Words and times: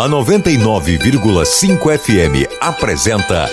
A 0.00 0.08
99,5 0.08 1.98
FM 1.98 2.48
apresenta. 2.58 3.50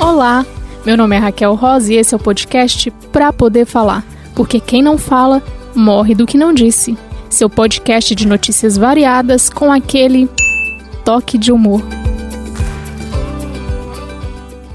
Olá, 0.00 0.46
meu 0.82 0.96
nome 0.96 1.14
é 1.14 1.18
Raquel 1.18 1.54
Rosa 1.54 1.92
e 1.92 1.96
esse 1.96 2.14
é 2.14 2.16
o 2.16 2.18
podcast 2.18 2.90
Pra 3.12 3.30
Poder 3.34 3.66
Falar. 3.66 4.02
Porque 4.34 4.58
quem 4.58 4.82
não 4.82 4.96
fala, 4.96 5.42
morre 5.74 6.14
do 6.14 6.24
que 6.24 6.38
não 6.38 6.54
disse. 6.54 6.96
Seu 7.28 7.50
podcast 7.50 8.14
de 8.14 8.26
notícias 8.26 8.78
variadas 8.78 9.50
com 9.50 9.70
aquele 9.70 10.26
toque 11.04 11.36
de 11.36 11.52
humor. 11.52 11.82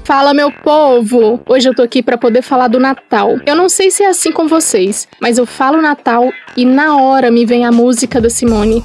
Fala, 0.04 0.32
meu 0.32 0.52
povo! 0.52 1.40
Hoje 1.44 1.68
eu 1.68 1.74
tô 1.74 1.82
aqui 1.82 2.04
para 2.04 2.18
poder 2.18 2.42
falar 2.42 2.68
do 2.68 2.78
Natal. 2.78 3.36
Eu 3.44 3.56
não 3.56 3.68
sei 3.68 3.90
se 3.90 4.04
é 4.04 4.08
assim 4.10 4.30
com 4.30 4.46
vocês, 4.46 5.08
mas 5.20 5.38
eu 5.38 5.46
falo 5.46 5.82
Natal 5.82 6.30
e 6.56 6.64
na 6.64 6.96
hora 6.98 7.32
me 7.32 7.44
vem 7.44 7.66
a 7.66 7.72
música 7.72 8.20
da 8.20 8.30
Simone. 8.30 8.84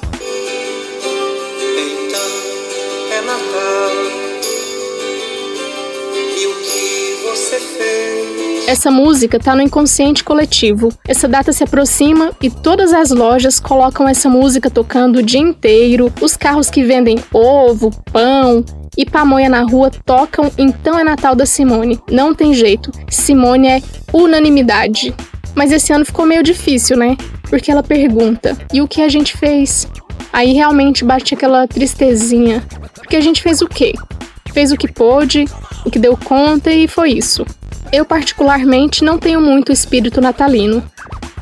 Essa 8.66 8.90
música 8.90 9.38
tá 9.38 9.54
no 9.54 9.62
inconsciente 9.62 10.24
coletivo. 10.24 10.92
Essa 11.06 11.28
data 11.28 11.52
se 11.52 11.62
aproxima 11.62 12.32
e 12.42 12.50
todas 12.50 12.92
as 12.92 13.12
lojas 13.12 13.60
colocam 13.60 14.08
essa 14.08 14.28
música 14.28 14.68
tocando 14.68 15.20
o 15.20 15.22
dia 15.22 15.38
inteiro. 15.38 16.12
Os 16.20 16.36
carros 16.36 16.68
que 16.68 16.82
vendem 16.82 17.16
ovo, 17.32 17.92
pão 18.12 18.64
e 18.96 19.06
pamonha 19.06 19.48
na 19.48 19.62
rua 19.62 19.88
tocam 20.04 20.50
Então 20.58 20.98
é 20.98 21.04
Natal 21.04 21.36
da 21.36 21.46
Simone. 21.46 22.00
Não 22.10 22.34
tem 22.34 22.52
jeito. 22.52 22.90
Simone 23.08 23.68
é 23.68 23.82
unanimidade. 24.12 25.14
Mas 25.54 25.70
esse 25.70 25.92
ano 25.92 26.04
ficou 26.04 26.26
meio 26.26 26.42
difícil, 26.42 26.96
né? 26.96 27.16
Porque 27.48 27.70
ela 27.70 27.84
pergunta: 27.84 28.56
"E 28.72 28.82
o 28.82 28.88
que 28.88 29.00
a 29.00 29.08
gente 29.08 29.36
fez?" 29.36 29.86
Aí 30.32 30.52
realmente 30.52 31.04
bate 31.04 31.34
aquela 31.34 31.68
tristezinha. 31.68 32.64
Porque 32.94 33.14
a 33.14 33.20
gente 33.20 33.40
fez 33.40 33.62
o 33.62 33.68
quê? 33.68 33.94
Fez 34.52 34.72
o 34.72 34.76
que 34.76 34.90
pôde, 34.90 35.44
o 35.84 35.90
que 35.90 36.00
deu 36.00 36.16
conta 36.16 36.72
e 36.72 36.88
foi 36.88 37.12
isso. 37.12 37.46
Eu, 37.92 38.04
particularmente, 38.04 39.04
não 39.04 39.18
tenho 39.18 39.40
muito 39.40 39.72
espírito 39.72 40.20
natalino. 40.20 40.82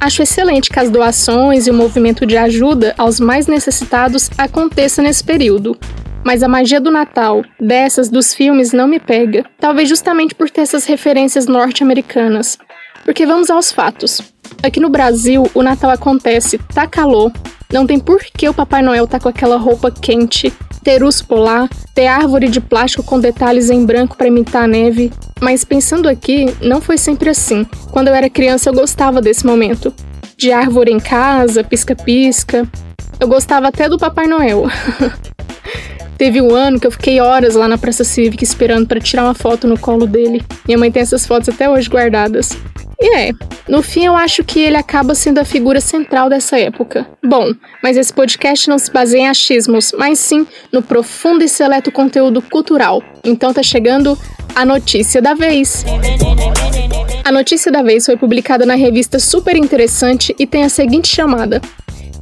Acho 0.01 0.23
excelente 0.23 0.71
que 0.71 0.79
as 0.79 0.91
doações 0.91 1.67
e 1.67 1.71
o 1.71 1.75
movimento 1.75 2.27
de 2.27 2.37
ajuda 2.37 2.95
aos 2.99 3.19
mais 3.19 3.47
necessitados 3.47 4.31
aconteça 4.37 5.01
nesse 5.03 5.25
período. 5.25 5.77
Mas 6.23 6.43
a 6.43 6.49
magia 6.49 6.81
do 6.81 6.91
Natal, 6.91 7.43
dessas 7.61 8.09
dos 8.09 8.35
filmes, 8.35 8.73
não 8.73 8.87
me 8.87 8.99
pega. 8.99 9.45
Talvez 9.59 9.89
justamente 9.89 10.35
por 10.35 10.51
ter 10.51 10.63
essas 10.63 10.85
referências 10.85 11.47
norte-americanas. 11.47 12.59
Porque 13.05 13.27
vamos 13.27 13.51
aos 13.51 13.71
fatos. 13.71 14.23
Aqui 14.63 14.81
no 14.81 14.89
Brasil, 14.89 15.51
o 15.55 15.63
Natal 15.63 15.91
acontece, 15.91 16.59
tá 16.75 16.87
calor, 16.87 17.31
não 17.73 17.87
tem 17.87 17.99
por 17.99 18.23
que 18.23 18.49
o 18.49 18.55
Papai 18.55 18.83
Noel 18.83 19.07
tá 19.07 19.19
com 19.19 19.29
aquela 19.29 19.57
roupa 19.57 19.91
quente, 19.91 20.53
ter 20.85 21.03
urso 21.03 21.27
polar, 21.27 21.69
ter 21.95 22.07
árvore 22.07 22.49
de 22.49 22.61
plástico 22.61 23.03
com 23.03 23.19
detalhes 23.19 23.71
em 23.71 23.85
branco 23.85 24.17
para 24.17 24.29
imitar 24.29 24.65
a 24.65 24.69
neve. 24.69 25.11
Mas 25.41 25.65
pensando 25.65 26.09
aqui, 26.09 26.55
não 26.61 26.81
foi 26.81 26.99
sempre 26.99 27.31
assim. 27.31 27.67
Quando 27.91 28.09
eu 28.09 28.15
era 28.15 28.29
criança, 28.29 28.69
eu 28.69 28.75
gostava 28.75 29.23
desse 29.23 29.47
momento. 29.47 29.93
De 30.37 30.53
árvore 30.53 30.93
em 30.93 31.01
casa, 31.01 31.65
pisca-pisca. 31.65 32.69
Eu 33.19 33.27
gostava 33.27 33.69
até 33.69 33.89
do 33.89 33.99
Papai 33.99 34.27
Noel. 34.27 34.65
Teve 36.19 36.41
um 36.41 36.55
ano 36.55 36.79
que 36.79 36.87
eu 36.87 36.93
fiquei 36.93 37.21
horas 37.21 37.55
lá 37.55 37.67
na 37.67 37.77
Praça 37.77 38.05
Cívica 38.05 38.45
esperando 38.45 38.87
para 38.87 39.01
tirar 39.01 39.25
uma 39.25 39.35
foto 39.35 39.67
no 39.67 39.79
colo 39.79 40.07
dele. 40.07 40.45
Minha 40.65 40.79
mãe 40.79 40.93
tem 40.93 41.03
essas 41.03 41.27
fotos 41.27 41.49
até 41.49 41.69
hoje 41.69 41.89
guardadas. 41.89 42.57
E 43.01 43.17
é, 43.17 43.31
no 43.69 43.83
fim 43.83 44.05
eu 44.05 44.17
acho 44.17 44.45
que 44.45 44.61
ele 44.61 44.77
acaba 44.77 45.15
sendo 45.15 45.39
a 45.39 45.45
figura 45.45 45.81
central 45.81 46.29
dessa 46.29 46.59
época. 46.59 47.07
Bom, 47.23 47.53
mas 47.83 47.97
esse 47.97 48.13
podcast 48.13 48.69
não 48.69 48.79
se 48.79 48.91
baseia 48.91 49.23
em 49.23 49.29
achismos, 49.29 49.93
mas 49.97 50.19
sim 50.19 50.47
no 50.73 50.83
profundo 50.83 51.45
e 51.45 51.49
seleto 51.49 51.91
conteúdo 51.91 52.41
cultural. 52.41 53.03
Então 53.25 53.53
tá 53.53 53.63
chegando 53.63 54.19
a 54.55 54.65
notícia 54.65 55.21
da 55.21 55.35
vez. 55.35 55.85
A 57.25 57.33
notícia 57.33 57.73
da 57.73 57.83
vez 57.83 58.05
foi 58.07 58.17
publicada 58.17 58.67
na 58.67 58.75
revista 58.75 59.19
Super 59.19 59.57
Interessante 59.57 60.35
e 60.39 60.47
tem 60.47 60.65
a 60.65 60.69
seguinte 60.69 61.09
chamada: 61.09 61.61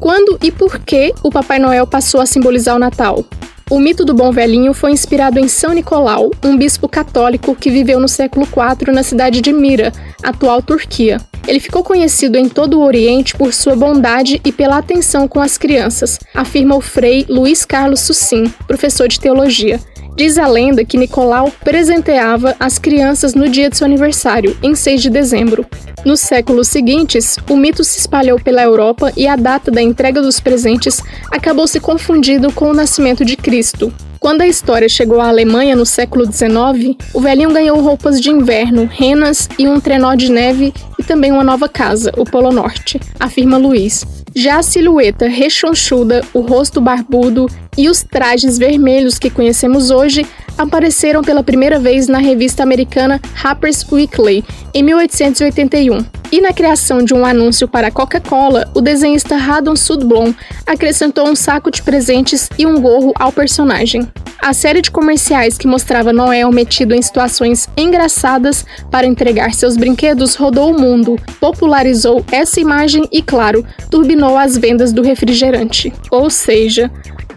Quando 0.01 0.39
e 0.43 0.51
por 0.51 0.79
que 0.79 1.13
o 1.23 1.31
Papai 1.31 1.59
Noel 1.59 1.87
passou 1.87 2.21
a 2.21 2.27
simbolizar 2.27 2.77
o 2.77 2.79
Natal? 2.79 3.25
O 3.73 3.81
mito 3.81 4.05
do 4.05 4.13
bom 4.13 4.31
velhinho 4.31 4.75
foi 4.75 4.93
inspirado 4.93 5.39
em 5.39 5.49
São 5.49 5.73
Nicolau, 5.73 6.31
um 6.45 6.59
bispo 6.59 6.87
católico 6.87 7.57
que 7.57 7.71
viveu 7.71 7.99
no 7.99 8.07
século 8.07 8.45
IV 8.45 8.93
na 8.93 9.03
cidade 9.03 9.41
de 9.41 9.51
Mira, 9.51 9.91
atual 10.23 10.61
Turquia. 10.61 11.19
Ele 11.47 11.59
ficou 11.59 11.83
conhecido 11.83 12.39
em 12.39 12.49
todo 12.49 12.79
o 12.79 12.85
Oriente 12.85 13.37
por 13.37 13.53
sua 13.53 13.75
bondade 13.75 14.41
e 14.45 14.53
pela 14.53 14.79
atenção 14.79 15.27
com 15.27 15.41
as 15.41 15.59
crianças, 15.59 16.19
afirma 16.33 16.77
o 16.77 16.81
frei 16.81 17.27
Luiz 17.29 17.65
Carlos 17.65 18.01
Sussim, 18.01 18.53
professor 18.67 19.09
de 19.09 19.19
teologia. 19.19 19.81
Diz 20.15 20.37
a 20.37 20.47
lenda 20.47 20.85
que 20.85 20.99
Nicolau 20.99 21.51
presenteava 21.65 22.55
as 22.61 22.79
crianças 22.79 23.35
no 23.35 23.49
dia 23.49 23.71
de 23.71 23.77
seu 23.77 23.87
aniversário, 23.87 24.57
em 24.63 24.75
6 24.75 25.03
de 25.03 25.11
dezembro. 25.11 25.67
Nos 26.05 26.21
séculos 26.21 26.69
seguintes, 26.69 27.37
o 27.49 27.57
mito 27.57 27.83
se 27.83 27.99
espalhou 27.99 28.39
pela 28.39 28.63
Europa 28.63 29.13
e 29.17 29.27
a 29.27 29.37
data 29.37 29.71
da 29.71 29.81
entrega 29.81 30.21
dos 30.21 30.39
presentes 30.39 31.03
acabou 31.31 31.67
se 31.67 31.81
confundindo 31.81 32.53
com 32.53 32.67
o 32.67 32.75
nascimento 32.75 33.25
de 33.25 33.37
Cristo. 33.37 33.93
Quando 34.23 34.43
a 34.43 34.47
história 34.47 34.89
chegou 34.89 35.21
à 35.21 35.27
Alemanha 35.27 35.75
no 35.75 35.85
século 35.85 36.25
XIX, 36.25 36.97
o 37.13 37.21
velhinho 37.21 37.53
ganhou 37.53 37.81
roupas 37.81 38.21
de 38.21 38.31
inverno, 38.31 38.89
renas 38.89 39.49
e 39.59 39.67
um 39.67 39.81
trenó 39.81 40.15
de 40.15 40.31
neve 40.31 40.73
e 40.97 41.03
também 41.03 41.33
uma 41.33 41.43
nova 41.43 41.69
casa, 41.69 42.13
o 42.17 42.25
Polo 42.25 42.53
Norte, 42.53 43.01
afirma 43.19 43.57
Luiz. 43.57 44.07
Já 44.33 44.59
a 44.59 44.63
silhueta 44.63 45.27
rechonchuda, 45.27 46.25
o 46.33 46.39
rosto 46.41 46.81
barbudo 46.81 47.49
e 47.77 47.89
os 47.89 48.05
trajes 48.05 48.57
vermelhos 48.57 49.19
que 49.19 49.29
conhecemos 49.29 49.91
hoje 49.91 50.25
apareceram 50.57 51.23
pela 51.23 51.43
primeira 51.43 51.79
vez 51.79 52.09
na 52.09 52.19
revista 52.19 52.63
americana 52.63 53.21
Harper's 53.43 53.85
Weekly 53.91 54.45
em 54.75 54.83
1881. 54.83 56.05
E 56.33 56.41
na 56.41 56.53
criação 56.53 57.05
de 57.05 57.13
um 57.13 57.27
anúncio 57.27 57.69
para 57.69 57.89
a 57.89 57.91
Coca-Cola, 57.91 58.71
o 58.75 58.81
desenhista 58.81 59.37
Radon 59.37 59.77
Sudblom 59.77 60.33
acrescentou 60.67 61.29
um 61.29 61.37
saco 61.37 61.71
de 61.71 61.83
presentes 61.83 62.49
e 62.59 62.65
um 62.65 62.81
gorro 62.81 63.13
ao 63.19 63.31
personagem. 63.31 64.09
A 64.43 64.53
série 64.53 64.83
de 64.83 64.91
comerciais 64.91 65.57
que 65.57 65.69
mostrava 65.69 66.13
Noel 66.13 66.51
metido 66.51 66.95
em 66.95 67.01
situações 67.03 67.69
engraçadas 67.77 68.67
para 68.91 69.07
entregar 69.07 69.55
seus 69.55 69.77
brinquedos 69.77 70.35
rodou 70.35 70.75
o 70.75 70.81
mundo, 70.81 71.17
popularizou 71.39 72.25
essa 72.33 72.59
imagem 72.59 73.07
e, 73.13 73.23
claro, 73.23 73.65
turbinou 73.89 74.37
as 74.37 74.57
vendas 74.57 74.93
do 74.93 75.01
refrigerante. 75.01 75.93
Ou 76.11 76.29
seja, 76.29 76.91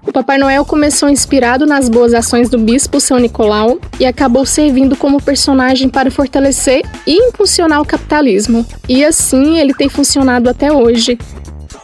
o 0.05 0.11
Papai 0.11 0.37
Noel 0.37 0.63
começou 0.63 1.09
inspirado 1.09 1.65
nas 1.65 1.89
boas 1.89 2.13
ações 2.13 2.49
do 2.49 2.57
bispo 2.57 2.99
São 2.99 3.17
Nicolau 3.17 3.79
e 3.99 4.05
acabou 4.05 4.45
servindo 4.45 4.95
como 4.95 5.21
personagem 5.21 5.89
para 5.89 6.11
fortalecer 6.11 6.83
e 7.07 7.13
impulsionar 7.13 7.81
o 7.81 7.85
capitalismo. 7.85 8.65
E 8.87 9.03
assim 9.03 9.57
ele 9.57 9.73
tem 9.73 9.89
funcionado 9.89 10.49
até 10.49 10.71
hoje. 10.71 11.17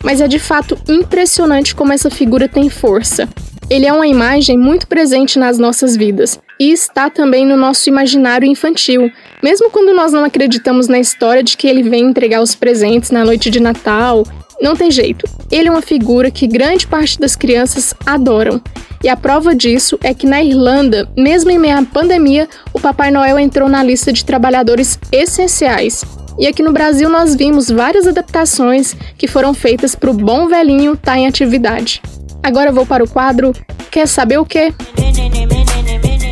Mas 0.03 0.21
é 0.21 0.27
de 0.27 0.39
fato 0.39 0.77
impressionante 0.87 1.75
como 1.75 1.93
essa 1.93 2.09
figura 2.09 2.47
tem 2.47 2.69
força. 2.69 3.27
Ele 3.69 3.85
é 3.85 3.93
uma 3.93 4.07
imagem 4.07 4.57
muito 4.57 4.85
presente 4.85 5.39
nas 5.39 5.57
nossas 5.57 5.95
vidas 5.95 6.39
e 6.59 6.71
está 6.71 7.09
também 7.09 7.45
no 7.45 7.55
nosso 7.55 7.87
imaginário 7.89 8.45
infantil, 8.45 9.09
mesmo 9.41 9.71
quando 9.71 9.95
nós 9.95 10.11
não 10.11 10.25
acreditamos 10.25 10.87
na 10.87 10.99
história 10.99 11.41
de 11.41 11.55
que 11.55 11.67
ele 11.67 11.81
vem 11.81 12.03
entregar 12.03 12.41
os 12.41 12.53
presentes 12.53 13.11
na 13.11 13.23
noite 13.23 13.49
de 13.49 13.61
Natal 13.61 14.23
não 14.61 14.75
tem 14.75 14.91
jeito. 14.91 15.25
Ele 15.49 15.67
é 15.67 15.71
uma 15.71 15.81
figura 15.81 16.29
que 16.29 16.47
grande 16.47 16.87
parte 16.87 17.19
das 17.19 17.35
crianças 17.35 17.93
adoram. 18.05 18.61
E 19.03 19.09
a 19.09 19.17
prova 19.17 19.55
disso 19.55 19.97
é 20.03 20.13
que 20.13 20.27
na 20.27 20.43
Irlanda, 20.43 21.09
mesmo 21.17 21.49
em 21.49 21.57
meio 21.57 21.77
à 21.77 21.83
pandemia, 21.83 22.47
o 22.71 22.79
Papai 22.79 23.09
Noel 23.09 23.39
entrou 23.39 23.67
na 23.67 23.83
lista 23.83 24.13
de 24.13 24.23
trabalhadores 24.23 24.99
essenciais. 25.11 26.05
E 26.37 26.47
aqui 26.47 26.61
no 26.61 26.71
Brasil 26.71 27.09
nós 27.09 27.35
vimos 27.35 27.69
várias 27.69 28.07
adaptações 28.07 28.95
que 29.17 29.27
foram 29.27 29.53
feitas 29.53 29.95
para 29.95 30.11
o 30.11 30.13
bom 30.13 30.47
velhinho 30.47 30.93
estar 30.93 31.13
tá 31.13 31.17
em 31.17 31.27
atividade. 31.27 32.01
Agora 32.43 32.71
vou 32.71 32.85
para 32.85 33.03
o 33.03 33.09
quadro 33.09 33.53
Quer 33.91 34.07
saber 34.07 34.37
o 34.37 34.45
quê? 34.45 34.73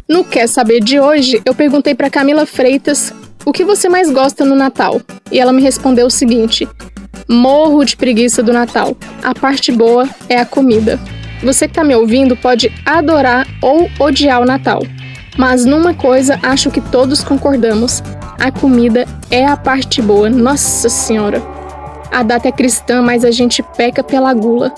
No 0.07 0.24
Quer 0.24 0.48
Saber 0.48 0.80
de 0.80 0.98
hoje, 0.98 1.42
eu 1.44 1.54
perguntei 1.54 1.94
para 1.94 2.09
Camila 2.09 2.45
Freitas 2.45 3.13
o 3.45 3.51
que 3.51 3.65
você 3.65 3.89
mais 3.89 4.09
gosta 4.09 4.45
no 4.45 4.56
Natal. 4.56 5.01
E 5.30 5.38
ela 5.38 5.51
me 5.51 5.62
respondeu 5.62 6.07
o 6.07 6.09
seguinte: 6.09 6.65
Morro 7.31 7.86
de 7.86 7.96
preguiça 7.96 8.42
do 8.42 8.52
Natal. 8.52 8.98
A 9.22 9.36
parte 9.36 9.72
boa 9.72 10.10
é 10.28 10.40
a 10.40 10.46
comida. 10.46 11.00
Você 11.44 11.68
que 11.68 11.72
está 11.74 11.84
me 11.84 11.96
ouvindo 11.96 12.36
pode 12.36 12.74
adorar 12.84 13.48
ou 13.62 13.88
odiar 14.00 14.42
o 14.42 14.46
Natal. 14.46 14.81
Mas 15.38 15.64
numa 15.64 15.94
coisa 15.94 16.40
acho 16.42 16.72
que 16.72 16.81
todos 16.81 17.24
concordamos: 17.24 18.02
a 18.40 18.52
comida 18.52 19.06
é 19.30 19.46
a 19.46 19.56
parte 19.56 20.02
boa. 20.02 20.28
Nossa 20.28 20.90
Senhora! 20.90 21.40
A 22.12 22.24
data 22.24 22.48
é 22.48 22.52
cristã, 22.52 23.00
mas 23.00 23.24
a 23.24 23.30
gente 23.30 23.62
peca 23.62 24.04
pela 24.04 24.34
gula. 24.34 24.74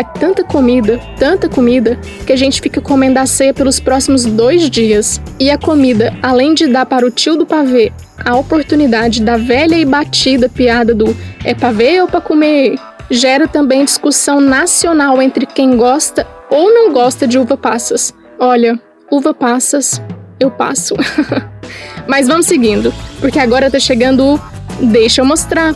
É 0.00 0.02
tanta 0.02 0.42
comida, 0.42 0.98
tanta 1.18 1.46
comida, 1.46 1.94
que 2.26 2.32
a 2.32 2.36
gente 2.36 2.58
fica 2.58 2.80
comendo 2.80 3.18
a 3.18 3.26
ceia 3.26 3.52
pelos 3.52 3.78
próximos 3.78 4.24
dois 4.24 4.70
dias. 4.70 5.20
E 5.38 5.50
a 5.50 5.58
comida, 5.58 6.16
além 6.22 6.54
de 6.54 6.66
dar 6.66 6.86
para 6.86 7.04
o 7.04 7.10
tio 7.10 7.36
do 7.36 7.44
pavê 7.44 7.92
a 8.24 8.34
oportunidade 8.34 9.22
da 9.22 9.36
velha 9.36 9.76
e 9.76 9.84
batida 9.84 10.48
piada 10.48 10.94
do 10.94 11.14
é 11.44 11.52
ver 11.52 12.00
ou 12.00 12.08
para 12.08 12.22
comer 12.22 12.78
gera 13.10 13.46
também 13.46 13.84
discussão 13.84 14.40
nacional 14.40 15.20
entre 15.20 15.44
quem 15.44 15.76
gosta 15.76 16.26
ou 16.48 16.72
não 16.72 16.90
gosta 16.94 17.28
de 17.28 17.38
uva 17.38 17.58
passas. 17.58 18.14
Olha, 18.38 18.80
uva 19.10 19.34
passas, 19.34 20.00
eu 20.40 20.50
passo. 20.50 20.96
Mas 22.08 22.26
vamos 22.26 22.46
seguindo, 22.46 22.90
porque 23.20 23.38
agora 23.38 23.70
tá 23.70 23.78
chegando 23.78 24.24
o 24.24 24.40
Deixa 24.80 25.20
eu 25.20 25.26
mostrar. 25.26 25.74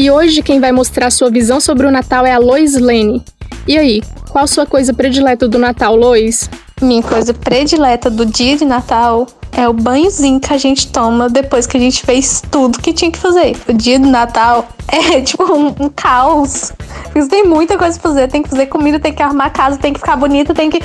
E 0.00 0.12
hoje 0.12 0.42
quem 0.42 0.60
vai 0.60 0.70
mostrar 0.70 1.10
sua 1.10 1.28
visão 1.28 1.58
sobre 1.60 1.84
o 1.84 1.90
Natal 1.90 2.24
é 2.24 2.32
a 2.32 2.38
Lois 2.38 2.76
Lene. 2.76 3.20
E 3.66 3.76
aí, 3.76 4.00
qual 4.30 4.46
sua 4.46 4.64
coisa 4.64 4.94
predileta 4.94 5.48
do 5.48 5.58
Natal, 5.58 5.96
Lois? 5.96 6.48
Minha 6.80 7.02
coisa 7.02 7.34
predileta 7.34 8.08
do 8.08 8.24
dia 8.24 8.56
de 8.56 8.64
Natal 8.64 9.26
é 9.58 9.68
o 9.68 9.72
banhozinho 9.72 10.38
que 10.38 10.54
a 10.54 10.56
gente 10.56 10.86
toma 10.92 11.28
depois 11.28 11.66
que 11.66 11.76
a 11.76 11.80
gente 11.80 12.06
fez 12.06 12.40
tudo 12.48 12.78
que 12.78 12.92
tinha 12.92 13.10
que 13.10 13.18
fazer. 13.18 13.56
O 13.68 13.72
dia 13.72 13.98
do 13.98 14.06
Natal 14.06 14.68
é 14.86 15.20
tipo 15.20 15.42
um, 15.52 15.74
um 15.80 15.88
caos. 15.88 16.72
Porque 17.12 17.28
tem 17.28 17.44
muita 17.44 17.76
coisa 17.76 17.98
pra 17.98 18.10
fazer. 18.10 18.28
Tem 18.28 18.40
que 18.40 18.50
fazer 18.50 18.66
comida, 18.66 19.00
tem 19.00 19.12
que 19.12 19.20
arrumar 19.20 19.46
a 19.46 19.50
casa, 19.50 19.76
tem 19.76 19.92
que 19.92 19.98
ficar 19.98 20.14
bonita, 20.14 20.54
tem 20.54 20.70
que. 20.70 20.80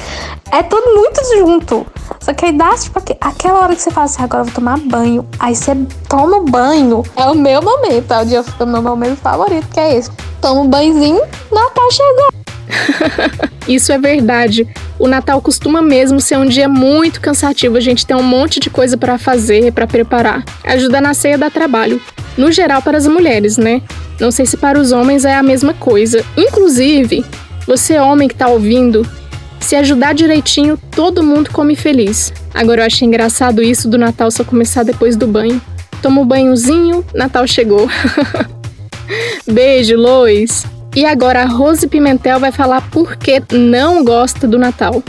É 0.52 0.64
tudo 0.64 0.96
muito 0.96 1.22
junto. 1.38 1.86
Só 2.20 2.34
que 2.34 2.46
aí 2.46 2.52
dá, 2.52 2.76
tipo, 2.76 3.00
aquela 3.22 3.60
hora 3.60 3.76
que 3.76 3.82
você 3.82 3.92
fala 3.92 4.06
assim, 4.06 4.24
agora 4.24 4.42
eu 4.42 4.46
vou 4.46 4.54
tomar 4.56 4.80
banho. 4.80 5.24
Aí 5.40 5.56
você 5.56 5.76
toma 6.10 6.38
o 6.38 6.44
banho. 6.44 7.04
É 7.16 7.26
o 7.26 7.36
meu 7.36 7.62
momento. 7.62 8.12
É 8.12 8.24
o 8.24 8.26
dia 8.26 8.44
o 8.60 8.66
meu 8.66 8.82
momento 8.82 9.18
favorito, 9.18 9.68
que 9.68 9.80
é 9.80 9.98
esse. 9.98 10.10
Toma 10.42 10.62
um 10.62 10.68
banhozinho, 10.68 11.22
Natal 11.52 11.92
chegou. 11.92 12.43
Isso 13.68 13.92
é 13.92 13.98
verdade. 13.98 14.68
O 15.00 15.08
Natal 15.08 15.42
costuma 15.42 15.82
mesmo 15.82 16.20
ser 16.20 16.38
um 16.38 16.46
dia 16.46 16.68
muito 16.68 17.22
cansativo. 17.22 17.78
A 17.78 17.82
gente 17.82 18.06
tem 18.06 18.16
um 18.16 18.24
monte 18.24 18.60
de 18.60 18.70
coisa 18.70 18.98
para 18.98 19.18
fazer, 19.18 19.72
para 19.72 19.88
preparar. 19.88 20.44
Ajudar 20.64 21.02
na 21.02 21.14
ceia 21.14 21.38
dá 21.38 21.50
trabalho. 21.50 22.02
No 22.38 22.52
geral, 22.52 22.82
para 22.82 22.98
as 22.98 23.08
mulheres, 23.08 23.58
né? 23.58 23.82
Não 24.20 24.32
sei 24.32 24.46
se 24.46 24.58
para 24.58 24.80
os 24.80 24.92
homens 24.92 25.24
é 25.24 25.36
a 25.36 25.44
mesma 25.44 25.74
coisa. 25.74 26.24
Inclusive, 26.36 27.24
você 27.66 27.98
homem 28.00 28.28
que 28.28 28.36
tá 28.36 28.48
ouvindo, 28.48 29.08
se 29.60 29.78
ajudar 29.78 30.14
direitinho, 30.14 30.78
todo 30.92 31.24
mundo 31.24 31.50
come 31.52 31.76
feliz. 31.76 32.34
Agora 32.54 32.82
eu 32.82 32.86
achei 32.86 33.08
engraçado 33.08 33.64
isso 33.64 33.88
do 33.88 33.98
Natal 33.98 34.30
só 34.30 34.44
começar 34.44 34.84
depois 34.84 35.16
do 35.16 35.26
banho. 35.26 35.62
Toma 36.02 36.22
um 36.22 36.26
banhozinho, 36.26 37.04
Natal 37.14 37.48
chegou. 37.48 37.88
Beijo, 39.50 39.96
Lois! 39.96 40.66
E 40.96 41.06
agora 41.06 41.42
a 41.42 41.46
Rose 41.48 41.88
Pimentel 41.88 42.40
vai 42.40 42.52
falar 42.52 42.88
por 42.92 43.16
que 43.16 43.42
não 43.52 44.04
gosta 44.04 44.48
do 44.48 44.60
Natal. 44.60 45.02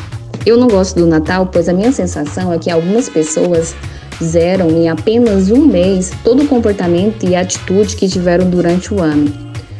Eu 0.46 0.56
não 0.56 0.66
gosto 0.66 0.98
do 0.98 1.06
Natal, 1.06 1.46
pois 1.52 1.68
a 1.68 1.74
minha 1.74 1.92
sensação 1.92 2.50
é 2.50 2.58
que 2.58 2.70
algumas 2.70 3.06
pessoas 3.10 3.74
zeram 4.22 4.70
em 4.70 4.88
apenas 4.88 5.50
um 5.50 5.66
mês 5.66 6.10
todo 6.24 6.42
o 6.42 6.48
comportamento 6.48 7.28
e 7.28 7.36
atitude 7.36 7.96
que 7.96 8.08
tiveram 8.08 8.48
durante 8.48 8.94
o 8.94 9.02
ano. 9.02 9.30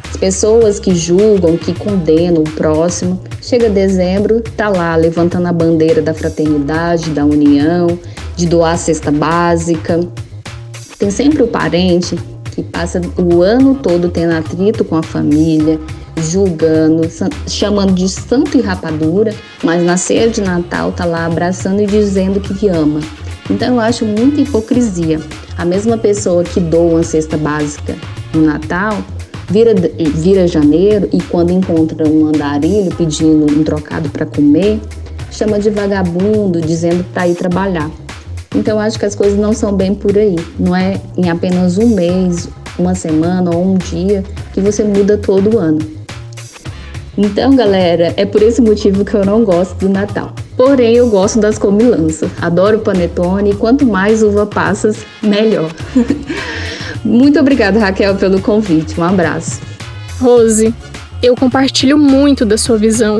As 0.07 0.15
pessoas 0.15 0.79
que 0.79 0.93
julgam, 0.93 1.57
que 1.57 1.73
condenam 1.73 2.43
o 2.43 2.51
próximo, 2.51 3.19
chega 3.41 3.67
dezembro, 3.67 4.41
tá 4.41 4.69
lá 4.69 4.95
levantando 4.95 5.47
a 5.47 5.53
bandeira 5.53 6.03
da 6.03 6.13
fraternidade, 6.13 7.09
da 7.09 7.25
união, 7.25 7.97
de 8.35 8.45
doar 8.45 8.75
a 8.75 8.77
cesta 8.77 9.11
básica. 9.11 9.99
Tem 10.99 11.09
sempre 11.09 11.41
o 11.41 11.47
parente 11.47 12.15
que 12.55 12.63
passa 12.63 13.01
o 13.17 13.41
ano 13.41 13.75
todo 13.75 14.07
tendo 14.07 14.33
atrito 14.33 14.85
com 14.85 14.95
a 14.95 15.03
família, 15.03 15.77
julgando, 16.17 17.01
chamando 17.47 17.93
de 17.93 18.07
santo 18.07 18.57
e 18.57 18.61
rapadura, 18.61 19.35
mas 19.61 19.83
na 19.83 19.97
ceia 19.97 20.29
de 20.29 20.39
Natal 20.39 20.93
tá 20.93 21.03
lá 21.03 21.25
abraçando 21.25 21.81
e 21.81 21.85
dizendo 21.85 22.39
que 22.39 22.69
ama. 22.69 23.01
Então 23.49 23.75
eu 23.75 23.79
acho 23.81 24.05
muita 24.05 24.39
hipocrisia. 24.39 25.19
A 25.57 25.65
mesma 25.65 25.97
pessoa 25.97 26.43
que 26.43 26.61
doa 26.61 26.93
uma 26.93 27.03
cesta 27.03 27.37
básica 27.37 27.95
no 28.33 28.45
Natal 28.45 29.03
vira, 29.49 29.75
vira 30.15 30.47
janeiro 30.47 31.09
e 31.11 31.21
quando 31.21 31.51
encontra 31.51 32.07
um 32.07 32.27
andarilho 32.27 32.95
pedindo 32.95 33.45
um 33.51 33.63
trocado 33.63 34.09
para 34.09 34.25
comer, 34.25 34.79
chama 35.29 35.59
de 35.59 35.69
vagabundo, 35.69 36.61
dizendo 36.61 37.03
para 37.13 37.27
ir 37.27 37.35
trabalhar. 37.35 37.91
Então, 38.55 38.79
acho 38.79 38.97
que 38.97 39.05
as 39.05 39.13
coisas 39.13 39.37
não 39.37 39.53
são 39.53 39.73
bem 39.73 39.93
por 39.93 40.17
aí. 40.17 40.37
Não 40.57 40.75
é 40.75 40.99
em 41.17 41.29
apenas 41.29 41.77
um 41.77 41.93
mês, 41.93 42.47
uma 42.79 42.95
semana 42.95 43.53
ou 43.53 43.63
um 43.63 43.75
dia 43.75 44.23
que 44.53 44.61
você 44.61 44.83
muda 44.83 45.17
todo 45.17 45.59
ano. 45.59 45.79
Então, 47.17 47.55
galera, 47.55 48.13
é 48.17 48.25
por 48.25 48.41
esse 48.41 48.61
motivo 48.61 49.05
que 49.05 49.13
eu 49.13 49.25
não 49.25 49.43
gosto 49.43 49.75
do 49.75 49.89
Natal. 49.89 50.33
Porém, 50.57 50.95
eu 50.95 51.09
gosto 51.09 51.39
das 51.39 51.57
comilanças. 51.57 52.29
Adoro 52.41 52.79
panetone 52.79 53.51
e 53.51 53.55
quanto 53.55 53.85
mais 53.85 54.23
uva 54.23 54.45
passas, 54.45 55.05
melhor. 55.21 55.69
muito 57.03 57.39
obrigada, 57.39 57.79
Raquel, 57.79 58.15
pelo 58.15 58.41
convite. 58.41 58.99
Um 58.99 59.03
abraço. 59.03 59.61
Rose, 60.19 60.73
eu 61.21 61.35
compartilho 61.35 61.97
muito 61.97 62.45
da 62.45 62.57
sua 62.57 62.77
visão. 62.77 63.19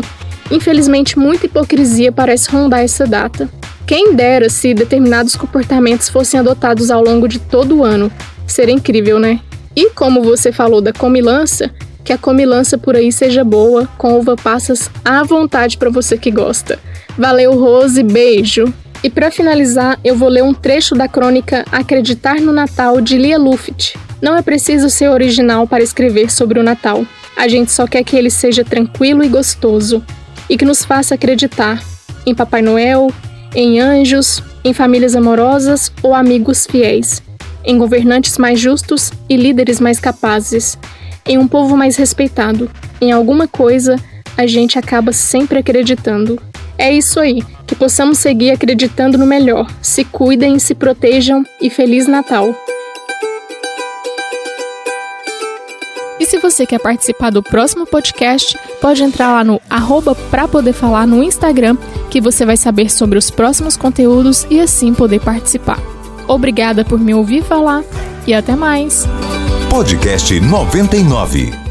Infelizmente, 0.50 1.18
muita 1.18 1.46
hipocrisia 1.46 2.12
parece 2.12 2.50
rondar 2.50 2.82
essa 2.82 3.06
data. 3.06 3.50
Quem 3.88 4.16
dera 4.16 4.50
se 4.50 4.74
determinados 4.74 5.36
comportamentos 5.36 6.10
fossem 6.10 6.40
adotados 6.40 6.90
ao 6.90 7.04
longo 7.04 7.28
de 7.28 7.38
todo 7.40 7.78
o 7.78 7.84
ano. 7.84 8.12
Seria 8.48 8.74
incrível, 8.74 9.20
né? 9.20 9.40
E 9.76 9.92
como 9.92 10.24
você 10.24 10.52
falou 10.52 10.82
da 10.82 10.92
comilança, 10.92 11.70
que 12.04 12.12
a 12.12 12.18
comilança 12.18 12.78
por 12.78 12.96
aí 12.96 13.12
seja 13.12 13.44
boa, 13.44 13.88
com 13.98 14.14
uva 14.14 14.36
passas 14.36 14.90
à 15.04 15.24
vontade 15.24 15.78
para 15.78 15.90
você 15.90 16.18
que 16.18 16.32
gosta. 16.32 16.80
Valeu, 17.18 17.60
Rose, 17.60 18.02
beijo! 18.02 18.74
E 19.04 19.10
para 19.10 19.30
finalizar, 19.30 20.00
eu 20.04 20.16
vou 20.16 20.30
ler 20.30 20.44
um 20.44 20.54
trecho 20.54 20.96
da 20.96 21.08
crônica 21.08 21.64
Acreditar 21.72 22.42
no 22.42 22.52
Natal 22.52 23.00
de 23.00 23.18
Lia 23.18 23.38
Luft. 23.38 23.96
Não 24.20 24.36
é 24.36 24.42
preciso 24.42 24.90
ser 24.90 25.10
original 25.10 25.68
para 25.68 25.84
escrever 25.84 26.32
sobre 26.32 26.60
o 26.60 26.64
Natal. 26.64 27.06
A 27.38 27.48
gente 27.48 27.72
só 27.72 27.86
quer 27.86 28.04
que 28.04 28.16
ele 28.16 28.32
seja 28.32 28.64
tranquilo 28.64 29.24
e 29.24 29.28
gostoso 29.28 30.04
e 30.50 30.58
que 30.58 30.66
nos 30.66 30.84
faça 30.84 31.14
acreditar 31.14 31.84
em 32.26 32.34
Papai 32.34 32.62
Noel, 32.62 33.12
em 33.56 33.80
anjos, 33.80 34.44
em 34.64 34.74
famílias 34.74 35.16
amorosas 35.16 35.92
ou 36.04 36.14
amigos 36.14 36.68
fiéis, 36.70 37.24
em 37.64 37.78
governantes 37.78 38.38
mais 38.38 38.60
justos 38.60 39.12
e 39.30 39.38
líderes 39.38 39.80
mais 39.80 40.00
capazes, 40.00 40.78
em 41.26 41.38
um 41.38 41.48
povo 41.48 41.78
mais 41.78 41.96
respeitado. 41.96 42.70
Em 43.00 43.12
alguma 43.12 43.48
coisa, 43.48 43.96
a 44.38 44.46
gente 44.46 44.78
acaba 44.78 45.12
sempre 45.14 45.60
acreditando. 45.60 46.40
É 46.78 46.92
isso 46.92 47.20
aí, 47.20 47.42
que 47.66 47.76
possamos 47.76 48.20
seguir 48.20 48.52
acreditando 48.52 49.18
no 49.18 49.26
melhor. 49.26 49.72
Se 49.82 50.04
cuidem, 50.04 50.60
se 50.60 50.76
protejam 50.76 51.46
e 51.62 51.70
Feliz 51.70 52.06
Natal! 52.08 52.54
E 56.20 56.26
se 56.26 56.40
você 56.40 56.66
quer 56.66 56.80
participar 56.80 57.30
do 57.30 57.44
próximo 57.44 57.86
podcast, 57.86 58.58
pode 58.82 59.04
entrar 59.04 59.34
lá 59.34 59.44
no 59.44 59.62
arroba 59.70 60.16
pra 60.16 60.48
poder 60.48 60.74
falar 60.74 61.06
no 61.06 61.24
Instagram, 61.24 61.78
que 62.10 62.22
você 62.22 62.46
vai 62.46 62.56
saber 62.56 62.90
sobre 62.90 63.18
os 63.18 63.30
próximos 63.30 63.76
conteúdos 63.76 64.48
e 64.50 64.60
assim 64.60 64.94
poder 64.94 65.20
participar. 65.20 65.80
Obrigada 66.28 66.86
por 66.86 67.00
me 67.00 67.14
ouvir 67.14 67.44
falar 67.44 67.84
e 68.26 68.34
até 68.34 68.56
mais! 68.56 69.06
Podcast 69.70 70.40
99. 70.40 71.65